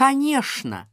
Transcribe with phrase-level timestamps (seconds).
[0.00, 0.89] Конечно,